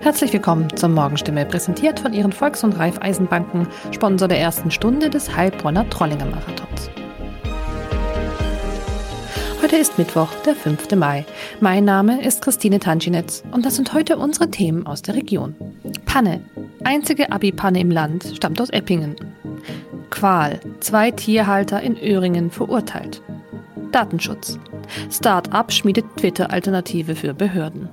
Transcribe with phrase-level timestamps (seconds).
[0.00, 5.34] Herzlich willkommen zur Morgenstimme, präsentiert von Ihren Volks- und Raiffeisenbanken, Sponsor der ersten Stunde des
[5.34, 6.88] Heilbronner Trollinger Marathons.
[9.60, 10.94] Heute ist Mittwoch, der 5.
[10.94, 11.26] Mai.
[11.60, 15.56] Mein Name ist Christine Tanschinetz und das sind heute unsere Themen aus der Region.
[16.06, 16.42] Panne.
[16.84, 19.16] Einzige Abi-Panne im Land stammt aus Eppingen.
[20.10, 20.60] Qual.
[20.78, 23.20] Zwei Tierhalter in Öhringen verurteilt.
[23.90, 24.60] Datenschutz.
[25.10, 27.88] Start-up schmiedet Twitter-Alternative für Behörden.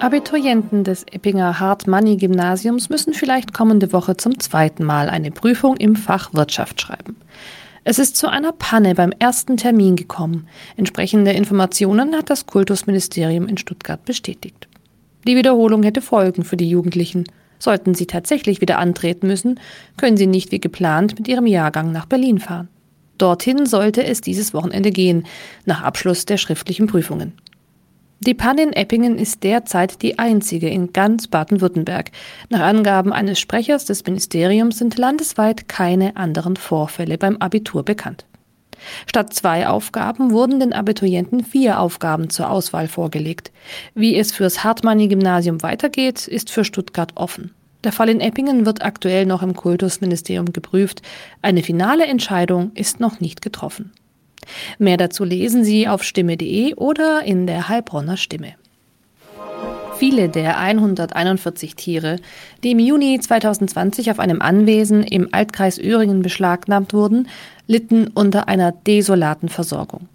[0.00, 6.34] Abiturienten des Eppinger Hart-Money-Gymnasiums müssen vielleicht kommende Woche zum zweiten Mal eine Prüfung im Fach
[6.34, 7.16] Wirtschaft schreiben.
[7.82, 10.48] Es ist zu einer Panne beim ersten Termin gekommen.
[10.76, 14.68] Entsprechende Informationen hat das Kultusministerium in Stuttgart bestätigt.
[15.26, 17.24] Die Wiederholung hätte Folgen für die Jugendlichen.
[17.58, 19.58] Sollten sie tatsächlich wieder antreten müssen,
[19.96, 22.68] können sie nicht wie geplant mit ihrem Jahrgang nach Berlin fahren.
[23.16, 25.24] Dorthin sollte es dieses Wochenende gehen,
[25.64, 27.32] nach Abschluss der schriftlichen Prüfungen.
[28.20, 32.10] Die Panne in Eppingen ist derzeit die einzige in ganz Baden-Württemberg.
[32.48, 38.24] Nach Angaben eines Sprechers des Ministeriums sind landesweit keine anderen Vorfälle beim Abitur bekannt.
[39.06, 43.52] Statt zwei Aufgaben wurden den Abiturienten vier Aufgaben zur Auswahl vorgelegt.
[43.94, 47.52] Wie es fürs Hartmanni-Gymnasium weitergeht, ist für Stuttgart offen.
[47.84, 51.02] Der Fall in Eppingen wird aktuell noch im Kultusministerium geprüft.
[51.42, 53.92] Eine finale Entscheidung ist noch nicht getroffen.
[54.78, 58.54] Mehr dazu lesen Sie auf stimme.de oder in der Heilbronner Stimme.
[59.98, 62.16] Viele der 141 Tiere,
[62.62, 67.28] die im Juni 2020 auf einem Anwesen im Altkreis Öhringen beschlagnahmt wurden,
[67.66, 70.08] litten unter einer desolaten Versorgung.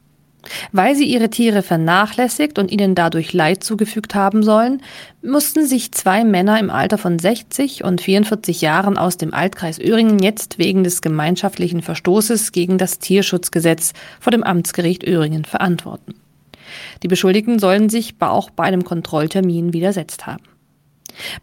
[0.72, 4.82] Weil sie ihre Tiere vernachlässigt und ihnen dadurch Leid zugefügt haben sollen,
[5.22, 10.20] mussten sich zwei Männer im Alter von 60 und 44 Jahren aus dem Altkreis Öhringen
[10.20, 16.16] jetzt wegen des gemeinschaftlichen Verstoßes gegen das Tierschutzgesetz vor dem Amtsgericht Öhringen verantworten.
[17.04, 20.44] Die Beschuldigten sollen sich auch bei einem Kontrolltermin widersetzt haben.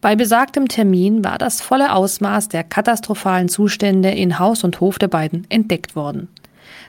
[0.01, 5.09] Bei besagtem Termin war das volle Ausmaß der katastrophalen Zustände in Haus und Hof der
[5.09, 6.29] beiden entdeckt worden.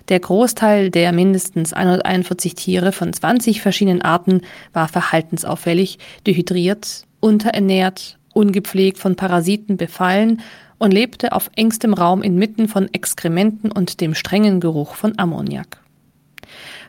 [0.09, 4.42] Der Großteil der mindestens 141 Tiere von 20 verschiedenen Arten
[4.74, 10.42] war verhaltensauffällig, dehydriert, unterernährt, ungepflegt von Parasiten befallen
[10.80, 15.80] und lebte auf engstem Raum inmitten von Exkrementen und dem strengen Geruch von Ammoniak.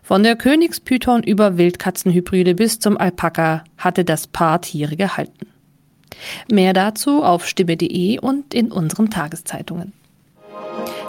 [0.03, 5.47] Von der Königspython über Wildkatzenhybride bis zum Alpaka hatte das Paar Tiere gehalten.
[6.51, 9.93] Mehr dazu auf stimme.de und in unseren Tageszeitungen.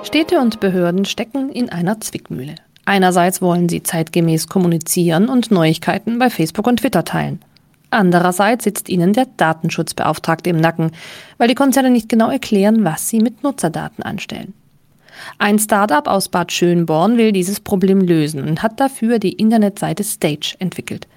[0.03, 2.55] Städte und Behörden stecken in einer Zwickmühle.
[2.85, 7.39] Einerseits wollen sie zeitgemäß kommunizieren und Neuigkeiten bei Facebook und Twitter teilen.
[7.91, 10.91] Andererseits sitzt ihnen der Datenschutzbeauftragte im Nacken,
[11.37, 14.53] weil die Konzerne nicht genau erklären, was sie mit Nutzerdaten anstellen.
[15.37, 20.55] Ein Startup aus Bad Schönborn will dieses Problem lösen und hat dafür die Internetseite Stage
[20.59, 21.07] entwickelt.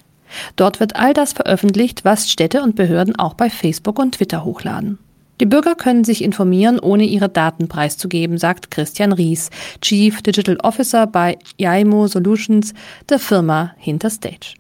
[0.57, 4.99] Dort wird all das veröffentlicht, was Städte und Behörden auch bei Facebook und Twitter hochladen.
[5.41, 9.51] Die Bürger können sich informieren, ohne ihre Daten preiszugeben, sagt Christian Ries,
[9.81, 12.73] Chief Digital Officer bei Yaimo Solutions,
[13.09, 14.55] der Firma hinter Stage.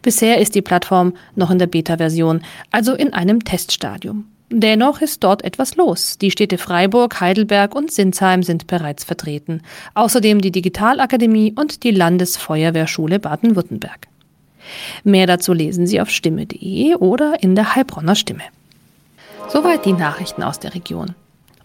[0.00, 4.24] Bisher ist die Plattform noch in der Beta-Version, also in einem Teststadium.
[4.54, 6.18] Dennoch ist dort etwas los.
[6.18, 9.62] Die Städte Freiburg, Heidelberg und Sinsheim sind bereits vertreten.
[9.94, 14.08] Außerdem die Digitalakademie und die Landesfeuerwehrschule Baden-Württemberg.
[15.04, 18.42] Mehr dazu lesen Sie auf stimme.de oder in der Heilbronner Stimme.
[19.52, 21.14] Soweit die Nachrichten aus der Region.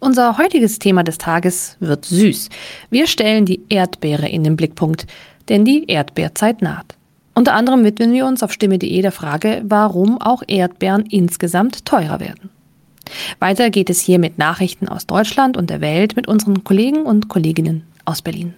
[0.01, 2.49] Unser heutiges Thema des Tages wird süß.
[2.89, 5.07] Wir stellen die Erdbeere in den Blickpunkt,
[5.47, 6.97] denn die Erdbeerzeit naht.
[7.33, 12.49] Unter anderem widmen wir uns auf stimme.de der Frage, warum auch Erdbeeren insgesamt teurer werden.
[13.39, 17.29] Weiter geht es hier mit Nachrichten aus Deutschland und der Welt mit unseren Kollegen und
[17.29, 18.53] Kolleginnen aus Berlin.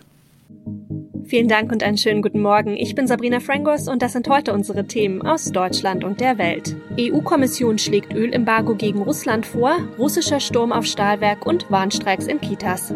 [1.30, 2.76] Vielen Dank und einen schönen guten Morgen.
[2.76, 6.76] Ich bin Sabrina Frangos und das sind heute unsere Themen aus Deutschland und der Welt.
[7.00, 12.96] EU-Kommission schlägt Ölembargo gegen Russland vor, russischer Sturm auf Stahlwerk und Warnstreiks in Kitas.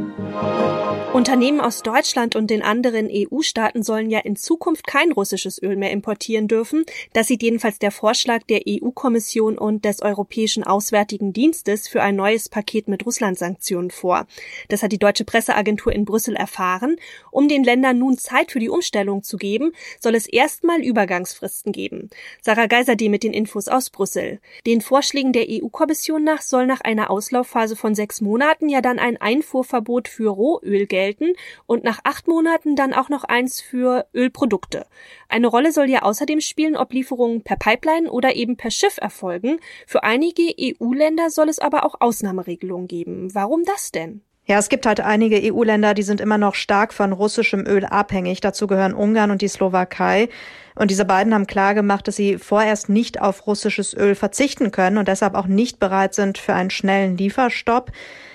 [1.14, 5.92] Unternehmen aus Deutschland und den anderen EU-Staaten sollen ja in Zukunft kein russisches Öl mehr
[5.92, 6.86] importieren dürfen.
[7.14, 12.50] Das sieht jedenfalls der Vorschlag der EU-Kommission und des Europäischen Auswärtigen Dienstes für ein neues
[12.50, 14.26] Paket mit Russland-Sanktionen vor.
[14.70, 16.96] Das hat die deutsche Presseagentur in Brüssel erfahren.
[17.30, 22.10] Um den Ländern nun Zeit für die Umstellung zu geben, soll es erstmal Übergangsfristen geben.
[22.42, 24.40] Sarah Geiserde mit den Infos aus Brüssel.
[24.66, 29.18] Den Vorschlägen der EU-Kommission nach soll nach einer Auslaufphase von sechs Monaten ja dann ein
[29.18, 31.34] Einfuhrverbot für Rohöl gelten
[31.66, 34.86] und nach acht Monaten dann auch noch eins für Ölprodukte.
[35.30, 39.60] Eine Rolle soll ja außerdem spielen, ob Lieferungen per Pipeline oder eben per Schiff erfolgen.
[39.86, 43.34] Für einige EU-Länder soll es aber auch Ausnahmeregelungen geben.
[43.34, 44.22] Warum das denn?
[44.46, 48.42] Ja, es gibt halt einige EU-Länder, die sind immer noch stark von russischem Öl abhängig.
[48.42, 50.28] Dazu gehören Ungarn und die Slowakei.
[50.76, 55.08] Und diese beiden haben klargemacht, dass sie vorerst nicht auf russisches Öl verzichten können und
[55.08, 57.92] deshalb auch nicht bereit sind für einen schnellen Lieferstopp.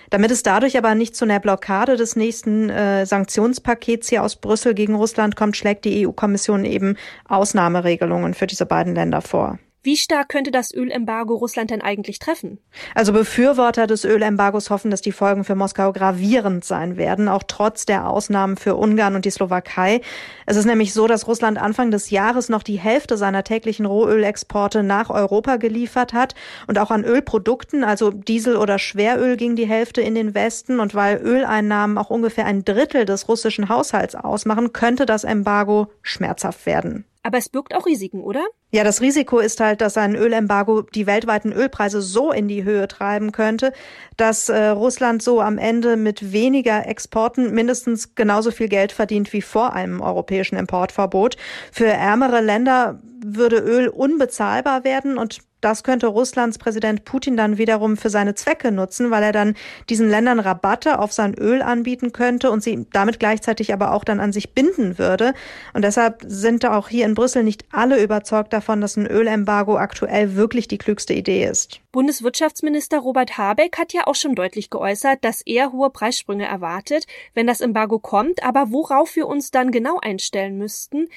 [0.08, 4.72] Damit es dadurch aber nicht zu einer Blockade des nächsten äh, Sanktionspakets hier aus Brüssel
[4.72, 6.96] gegen Russland kommt, schlägt die EU-Kommission eben
[7.28, 9.58] Ausnahmeregelungen für diese beiden Länder vor.
[9.84, 12.58] Wie stark könnte das Ölembargo Russland denn eigentlich treffen?
[12.96, 17.86] Also Befürworter des Ölembargos hoffen, dass die Folgen für Moskau gravierend sein werden, auch trotz
[17.86, 20.00] der Ausnahmen für Ungarn und die Slowakei.
[20.46, 24.82] Es ist nämlich so, dass Russland Anfang des Jahres noch die Hälfte seiner täglichen Rohölexporte
[24.82, 26.34] nach Europa geliefert hat
[26.66, 30.96] und auch an Ölprodukten, also Diesel oder Schweröl ging die Hälfte in den Westen und
[30.96, 37.04] weil Öleinnahmen auch ungefähr ein Drittel des russischen Haushalts ausmachen, könnte das Embargo schmerzhaft werden.
[37.28, 38.42] Aber es birgt auch Risiken, oder?
[38.70, 42.88] Ja, das Risiko ist halt, dass ein Ölembargo die weltweiten Ölpreise so in die Höhe
[42.88, 43.75] treiben könnte,
[44.16, 49.42] dass äh, Russland so am Ende mit weniger Exporten mindestens genauso viel Geld verdient wie
[49.42, 51.36] vor einem europäischen Importverbot.
[51.70, 57.96] Für ärmere Länder würde Öl unbezahlbar werden und das könnte Russlands Präsident Putin dann wiederum
[57.96, 59.55] für seine Zwecke nutzen, weil er dann
[59.88, 64.20] diesen Ländern Rabatte auf sein Öl anbieten könnte und sie damit gleichzeitig aber auch dann
[64.20, 65.34] an sich binden würde.
[65.75, 70.37] Und deshalb sind auch hier in Brüssel nicht alle überzeugt davon, dass ein Ölembargo aktuell
[70.37, 71.81] wirklich die klügste Idee ist.
[71.93, 77.46] Bundeswirtschaftsminister Robert Habeck hat ja auch schon deutlich geäußert, dass er hohe Preissprünge erwartet, wenn
[77.46, 78.44] das Embargo kommt.
[78.44, 81.08] Aber worauf wir uns dann genau einstellen müssten,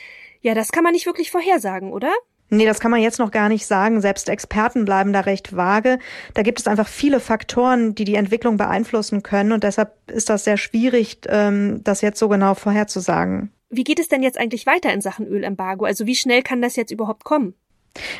[0.41, 2.11] ja, das kann man nicht wirklich vorhersagen, oder?
[2.53, 4.01] Nee, das kann man jetzt noch gar nicht sagen.
[4.01, 5.99] Selbst Experten bleiben da recht vage.
[6.33, 9.53] Da gibt es einfach viele Faktoren, die die Entwicklung beeinflussen können.
[9.53, 13.51] Und deshalb ist das sehr schwierig, ähm, das jetzt so genau vorherzusagen.
[13.69, 15.85] Wie geht es denn jetzt eigentlich weiter in Sachen Ölembargo?
[15.85, 17.53] Also wie schnell kann das jetzt überhaupt kommen?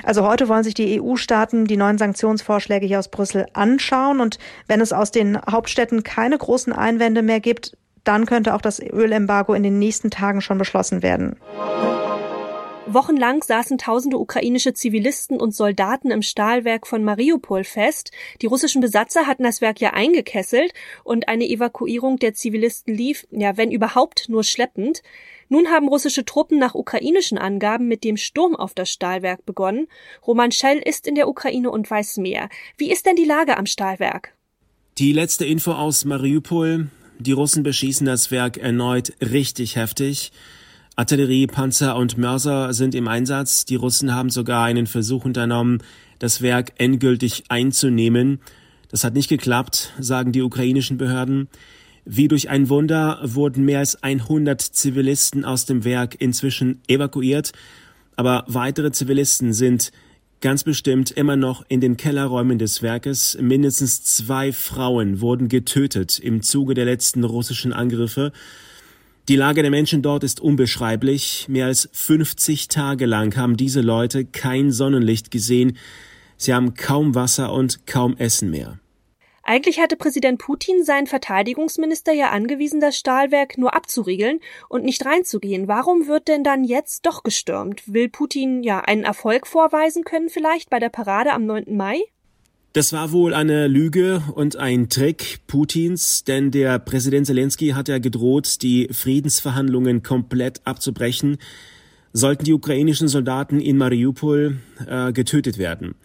[0.02, 4.22] Also heute wollen sich die EU-Staaten die neuen Sanktionsvorschläge hier aus Brüssel anschauen.
[4.22, 7.76] Und wenn es aus den Hauptstädten keine großen Einwände mehr gibt,
[8.06, 11.36] dann könnte auch das Ölembargo in den nächsten Tagen schon beschlossen werden.
[12.88, 18.12] Wochenlang saßen tausende ukrainische Zivilisten und Soldaten im Stahlwerk von Mariupol fest.
[18.42, 20.74] Die russischen Besatzer hatten das Werk ja eingekesselt
[21.04, 25.04] und eine Evakuierung der Zivilisten lief, ja, wenn überhaupt, nur schleppend.
[25.48, 29.88] Nun haben russische Truppen nach ukrainischen Angaben mit dem Sturm auf das Stahlwerk begonnen.
[30.26, 32.50] Roman Schell ist in der Ukraine und weiß mehr.
[32.78, 34.34] Wie ist denn die Lage am Stahlwerk?
[34.98, 36.90] Die letzte Info aus Mariupol.
[37.20, 40.32] Die Russen beschießen das Werk erneut richtig heftig.
[40.96, 43.66] Artillerie, Panzer und Mörser sind im Einsatz.
[43.66, 45.82] Die Russen haben sogar einen Versuch unternommen,
[46.20, 48.40] das Werk endgültig einzunehmen.
[48.90, 51.48] Das hat nicht geklappt, sagen die ukrainischen Behörden.
[52.04, 57.52] Wie durch ein Wunder wurden mehr als 100 Zivilisten aus dem Werk inzwischen evakuiert,
[58.16, 59.92] aber weitere Zivilisten sind
[60.42, 63.38] ganz bestimmt immer noch in den Kellerräumen des Werkes.
[63.40, 68.32] Mindestens zwei Frauen wurden getötet im Zuge der letzten russischen Angriffe.
[69.32, 71.46] Die Lage der Menschen dort ist unbeschreiblich.
[71.48, 75.78] Mehr als 50 Tage lang haben diese Leute kein Sonnenlicht gesehen.
[76.36, 78.82] Sie haben kaum Wasser und kaum Essen mehr.
[79.42, 85.70] Eigentlich hatte Präsident Putin seinen Verteidigungsminister ja angewiesen, das Stahlwerk nur abzuriegeln und nicht reinzugehen.
[85.70, 87.84] Warum wird denn dann jetzt doch gestürmt?
[87.86, 91.74] Will Putin ja einen Erfolg vorweisen können vielleicht bei der Parade am 9.
[91.78, 92.02] Mai?
[92.74, 97.98] Das war wohl eine Lüge und ein Trick Putins, denn der Präsident Zelensky hat ja
[98.00, 101.38] gedroht, die Friedensverhandlungen komplett abzubrechen,
[102.14, 104.58] sollten die ukrainischen Soldaten in Mariupol
[104.88, 105.96] äh, getötet werden.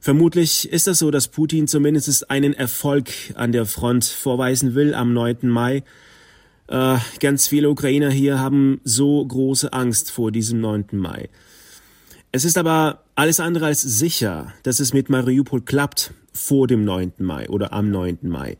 [0.00, 5.12] Vermutlich ist es so, dass Putin zumindest einen Erfolg an der Front vorweisen will am
[5.12, 5.36] 9.
[5.42, 5.82] Mai.
[6.68, 10.86] Äh, ganz viele Ukrainer hier haben so große Angst vor diesem 9.
[10.92, 11.28] Mai.
[12.36, 17.14] Es ist aber alles andere als sicher, dass es mit Mariupol klappt vor dem 9.
[17.16, 18.18] Mai oder am 9.
[18.24, 18.58] Mai.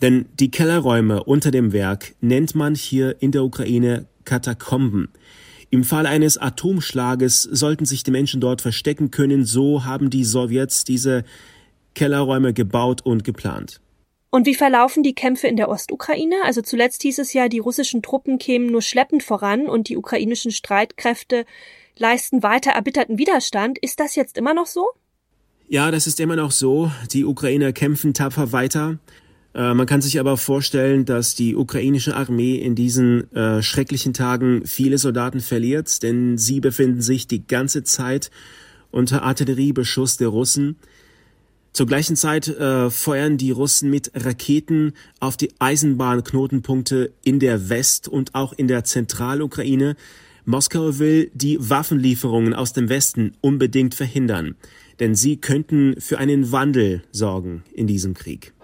[0.00, 5.08] Denn die Kellerräume unter dem Werk nennt man hier in der Ukraine Katakomben.
[5.70, 10.84] Im Fall eines Atomschlages sollten sich die Menschen dort verstecken können, so haben die Sowjets
[10.84, 11.24] diese
[11.96, 13.80] Kellerräume gebaut und geplant.
[14.30, 16.36] Und wie verlaufen die Kämpfe in der Ostukraine?
[16.44, 20.52] Also zuletzt hieß es ja, die russischen Truppen kämen nur schleppend voran und die ukrainischen
[20.52, 21.44] Streitkräfte
[21.98, 23.78] leisten weiter erbitterten Widerstand.
[23.78, 24.88] Ist das jetzt immer noch so?
[25.68, 26.90] Ja, das ist immer noch so.
[27.12, 28.98] Die Ukrainer kämpfen tapfer weiter.
[29.54, 34.66] Äh, man kann sich aber vorstellen, dass die ukrainische Armee in diesen äh, schrecklichen Tagen
[34.66, 38.30] viele Soldaten verliert, denn sie befinden sich die ganze Zeit
[38.90, 40.76] unter Artilleriebeschuss der Russen.
[41.72, 48.08] Zur gleichen Zeit äh, feuern die Russen mit Raketen auf die Eisenbahnknotenpunkte in der West-
[48.08, 49.96] und auch in der Zentralukraine.
[50.48, 54.54] Moskau will die Waffenlieferungen aus dem Westen unbedingt verhindern,
[55.00, 58.54] denn sie könnten für einen Wandel sorgen in diesem Krieg.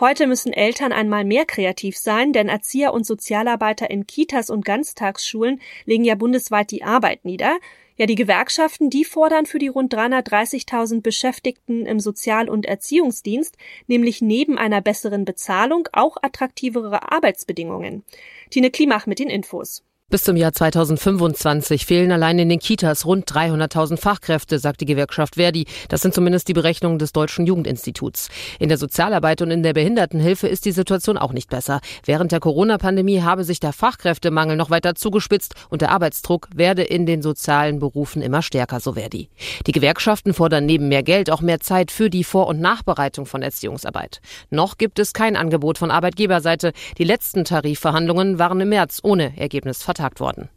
[0.00, 5.60] Heute müssen Eltern einmal mehr kreativ sein, denn Erzieher und Sozialarbeiter in Kitas und Ganztagsschulen
[5.84, 7.56] legen ja bundesweit die Arbeit nieder.
[7.96, 13.56] Ja, die Gewerkschaften, die fordern für die rund 330.000 Beschäftigten im Sozial- und Erziehungsdienst
[13.86, 18.02] nämlich neben einer besseren Bezahlung auch attraktivere Arbeitsbedingungen.
[18.50, 19.84] Tine Klimach mit den Infos.
[20.08, 25.34] Bis zum Jahr 2025 fehlen allein in den Kitas rund 300.000 Fachkräfte, sagt die Gewerkschaft
[25.34, 25.66] Verdi.
[25.88, 28.28] Das sind zumindest die Berechnungen des Deutschen Jugendinstituts.
[28.60, 31.80] In der Sozialarbeit und in der Behindertenhilfe ist die Situation auch nicht besser.
[32.04, 37.04] Während der Corona-Pandemie habe sich der Fachkräftemangel noch weiter zugespitzt und der Arbeitsdruck werde in
[37.04, 39.28] den sozialen Berufen immer stärker, so Verdi.
[39.66, 43.42] Die Gewerkschaften fordern neben mehr Geld auch mehr Zeit für die Vor- und Nachbereitung von
[43.42, 44.20] Erziehungsarbeit.
[44.50, 46.72] Noch gibt es kein Angebot von Arbeitgeberseite.
[46.96, 50.48] Die letzten Tarifverhandlungen waren im März ohne Ergebnis vertagt worden.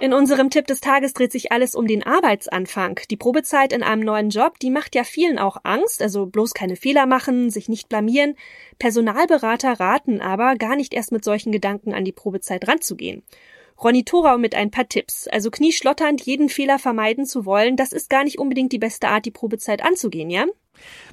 [0.00, 3.00] In unserem Tipp des Tages dreht sich alles um den Arbeitsanfang.
[3.10, 6.76] Die Probezeit in einem neuen Job, die macht ja vielen auch Angst, also bloß keine
[6.76, 8.34] Fehler machen, sich nicht blamieren.
[8.78, 13.22] Personalberater raten aber, gar nicht erst mit solchen Gedanken an die Probezeit ranzugehen.
[13.82, 15.26] Ronny Thorau mit ein paar Tipps.
[15.26, 19.24] Also knieschlotternd jeden Fehler vermeiden zu wollen, das ist gar nicht unbedingt die beste Art,
[19.24, 20.44] die Probezeit anzugehen, ja?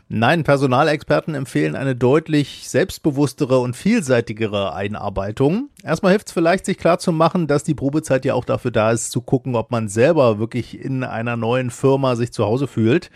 [0.10, 5.70] Nein, Personalexperten empfehlen eine deutlich selbstbewusstere und vielseitigere Einarbeitung.
[5.84, 8.92] Erstmal hilft es vielleicht, sich klar zu machen, dass die Probezeit ja auch dafür da
[8.92, 13.10] ist, zu gucken, ob man selber wirklich in einer neuen Firma sich zu Hause fühlt.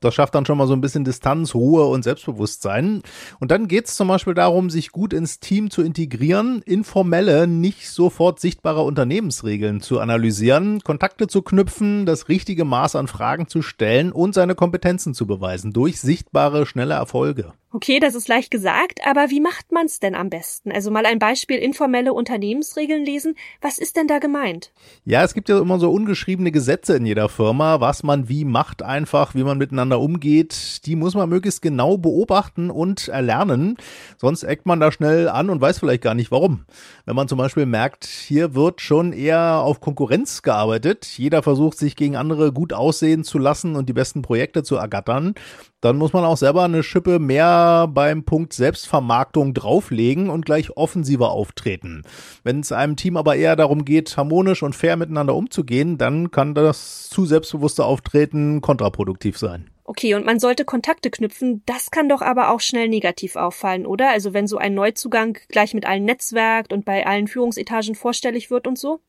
[0.00, 3.02] Das schafft dann schon mal so ein bisschen Distanz, Ruhe und Selbstbewusstsein.
[3.38, 7.88] Und dann geht es zum Beispiel darum, sich gut ins Team zu integrieren, informelle, nicht
[7.88, 14.12] sofort sichtbare Unternehmensregeln zu analysieren, Kontakte zu knüpfen, das richtige Maß an Fragen zu stellen
[14.12, 17.52] und seine Kompetenzen zu beweisen durch sichtbare, schnelle Erfolge.
[17.72, 20.72] Okay, das ist leicht gesagt, aber wie macht man's denn am besten?
[20.72, 23.36] Also mal ein Beispiel informelle Unternehmensregeln lesen.
[23.60, 24.72] Was ist denn da gemeint?
[25.04, 28.82] Ja, es gibt ja immer so ungeschriebene Gesetze in jeder Firma, was man wie macht
[28.82, 30.84] einfach, wie man miteinander umgeht.
[30.84, 33.76] Die muss man möglichst genau beobachten und erlernen.
[34.16, 36.64] Sonst eckt man da schnell an und weiß vielleicht gar nicht warum.
[37.04, 41.06] Wenn man zum Beispiel merkt, hier wird schon eher auf Konkurrenz gearbeitet.
[41.16, 45.34] Jeder versucht sich gegen andere gut aussehen zu lassen und die besten Projekte zu ergattern
[45.80, 51.30] dann muss man auch selber eine Schippe mehr beim Punkt Selbstvermarktung drauflegen und gleich offensiver
[51.30, 52.02] auftreten.
[52.44, 56.54] Wenn es einem Team aber eher darum geht, harmonisch und fair miteinander umzugehen, dann kann
[56.54, 59.70] das zu selbstbewusste Auftreten kontraproduktiv sein.
[59.84, 64.10] Okay, und man sollte Kontakte knüpfen, das kann doch aber auch schnell negativ auffallen, oder?
[64.10, 68.68] Also wenn so ein Neuzugang gleich mit allen netzwerkt und bei allen Führungsetagen vorstellig wird
[68.68, 69.00] und so?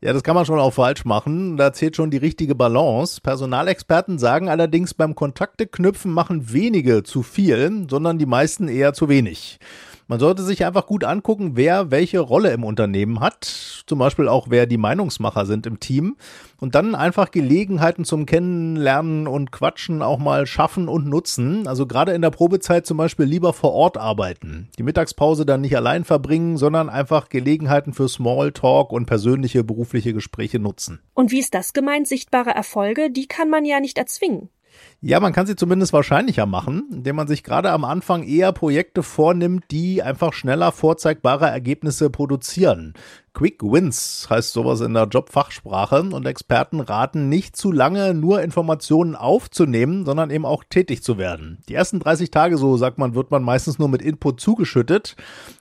[0.00, 1.56] Ja, das kann man schon auch falsch machen.
[1.56, 3.20] Da zählt schon die richtige Balance.
[3.20, 9.08] Personalexperten sagen allerdings, beim Kontakte knüpfen machen wenige zu viel, sondern die meisten eher zu
[9.08, 9.58] wenig.
[10.10, 13.44] Man sollte sich einfach gut angucken, wer welche Rolle im Unternehmen hat,
[13.86, 16.16] zum Beispiel auch wer die Meinungsmacher sind im Team
[16.58, 21.68] und dann einfach Gelegenheiten zum Kennenlernen und Quatschen auch mal schaffen und nutzen.
[21.68, 24.68] Also gerade in der Probezeit zum Beispiel lieber vor Ort arbeiten.
[24.78, 30.58] Die Mittagspause dann nicht allein verbringen, sondern einfach Gelegenheiten für Smalltalk und persönliche berufliche Gespräche
[30.58, 30.98] nutzen.
[31.14, 32.08] Und wie ist das gemeint?
[32.08, 34.48] Sichtbare Erfolge, die kann man ja nicht erzwingen.
[35.02, 39.02] Ja, man kann sie zumindest wahrscheinlicher machen, indem man sich gerade am Anfang eher Projekte
[39.02, 42.92] vornimmt, die einfach schneller vorzeigbare Ergebnisse produzieren.
[43.32, 49.16] Quick Wins heißt sowas in der Jobfachsprache und Experten raten nicht zu lange nur Informationen
[49.16, 51.58] aufzunehmen, sondern eben auch tätig zu werden.
[51.68, 55.16] Die ersten 30 Tage, so sagt man, wird man meistens nur mit Input zugeschüttet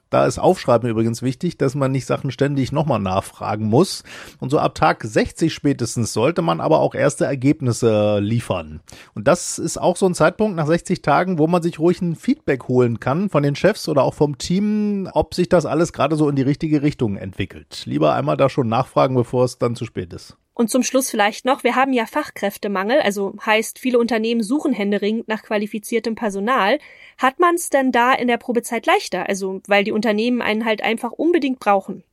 [0.10, 4.04] da ist Aufschreiben übrigens wichtig, dass man nicht Sachen ständig nochmal nachfragen muss.
[4.40, 8.82] Und so ab Tag 60 spätestens sollte man aber auch erste Ergebnisse liefern.
[9.14, 12.16] Und das ist auch so ein Zeitpunkt nach 60 Tagen, wo man sich ruhig ein
[12.16, 16.16] Feedback holen kann von den Chefs oder auch vom Team, ob sich das alles gerade
[16.16, 17.84] so in die richtige Richtung entwickelt.
[17.86, 20.38] Lieber einmal da schon nachfragen, bevor es dann zu spät ist.
[20.60, 25.30] Und zum Schluss vielleicht noch, wir haben ja Fachkräftemangel, also heißt, viele Unternehmen suchen händeringend
[25.30, 26.80] nach qualifiziertem Personal.
[27.18, 29.30] Hat man es denn da in der Probezeit leichter?
[29.30, 32.04] Also, weil die Unternehmen einen halt einfach unbedingt brauchen.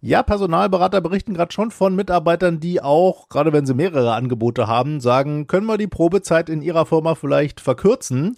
[0.00, 5.00] Ja, Personalberater berichten gerade schon von Mitarbeitern, die auch, gerade wenn sie mehrere Angebote haben,
[5.00, 8.36] sagen, können wir die Probezeit in ihrer Firma vielleicht verkürzen?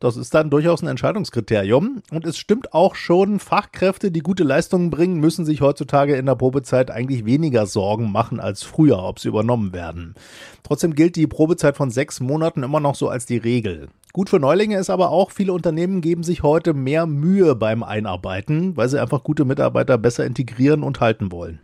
[0.00, 2.02] Das ist dann durchaus ein Entscheidungskriterium.
[2.10, 6.34] Und es stimmt auch schon, Fachkräfte, die gute Leistungen bringen, müssen sich heutzutage in der
[6.34, 10.14] Probezeit eigentlich weniger Sorgen machen als früher, ob sie übernommen werden.
[10.62, 13.88] Trotzdem gilt die Probezeit von sechs Monaten immer noch so als die Regel.
[14.12, 18.76] Gut für Neulinge ist aber auch, viele Unternehmen geben sich heute mehr Mühe beim Einarbeiten,
[18.76, 21.60] weil sie einfach gute Mitarbeiter besser integrieren und halten wollen.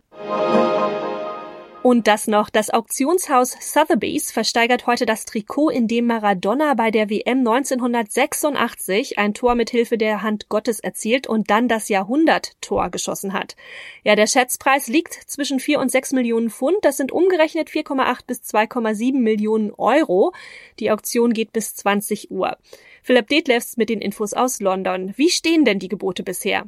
[1.83, 7.09] Und das noch, das Auktionshaus Sotheby's versteigert heute das Trikot, in dem Maradona bei der
[7.09, 13.33] WM 1986 ein Tor mit Hilfe der Hand Gottes erzielt und dann das Jahrhunderttor geschossen
[13.33, 13.55] hat.
[14.03, 18.41] Ja, der Schätzpreis liegt zwischen 4 und 6 Millionen Pfund, das sind umgerechnet 4,8 bis
[18.41, 20.33] 2,7 Millionen Euro.
[20.79, 22.57] Die Auktion geht bis 20 Uhr.
[23.01, 25.13] Philipp Detlefs mit den Infos aus London.
[25.17, 26.65] Wie stehen denn die Gebote bisher?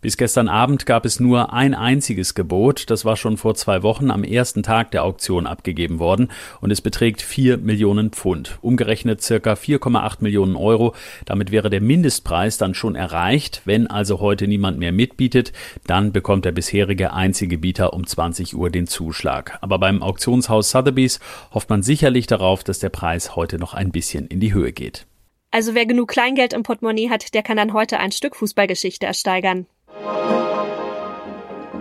[0.00, 2.88] Bis gestern Abend gab es nur ein einziges Gebot.
[2.88, 6.28] Das war schon vor zwei Wochen am ersten Tag der Auktion abgegeben worden
[6.60, 8.58] und es beträgt vier Millionen Pfund.
[8.62, 10.94] Umgerechnet circa 4,8 Millionen Euro.
[11.24, 13.62] Damit wäre der Mindestpreis dann schon erreicht.
[13.64, 15.52] Wenn also heute niemand mehr mitbietet,
[15.88, 19.58] dann bekommt der bisherige einzige Bieter um 20 Uhr den Zuschlag.
[19.62, 21.18] Aber beim Auktionshaus Sotheby's
[21.52, 25.06] hofft man sicherlich darauf, dass der Preis heute noch ein bisschen in die Höhe geht.
[25.50, 29.66] Also wer genug Kleingeld im Portemonnaie hat, der kann dann heute ein Stück Fußballgeschichte ersteigern.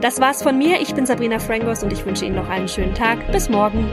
[0.01, 0.79] Das war's von mir.
[0.79, 3.31] Ich bin Sabrina Frangos und ich wünsche Ihnen noch einen schönen Tag.
[3.31, 3.91] Bis morgen.